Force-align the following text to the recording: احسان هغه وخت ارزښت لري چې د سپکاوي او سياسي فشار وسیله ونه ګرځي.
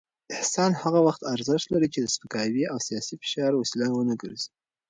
احسان 0.35 0.71
هغه 0.83 0.99
وخت 1.07 1.21
ارزښت 1.35 1.67
لري 1.73 1.87
چې 1.93 1.99
د 2.01 2.07
سپکاوي 2.15 2.63
او 2.71 2.77
سياسي 2.87 3.15
فشار 3.21 3.51
وسیله 3.55 3.87
ونه 3.91 4.13
ګرځي. 4.21 4.49